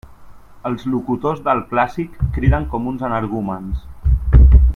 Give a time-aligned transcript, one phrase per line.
[0.69, 3.87] Els locutors del clàssic criden com uns energúmens.